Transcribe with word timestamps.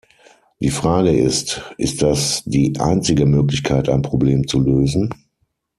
Die 0.59 0.71
Frage 0.71 1.11
ist, 1.11 1.61
ist 1.77 2.01
das 2.01 2.41
die 2.45 2.73
einzige 2.79 3.27
Möglichkeit 3.27 3.87
ein 3.87 4.01
Problem 4.01 4.47
zu 4.47 4.59
lösen? 4.59 5.13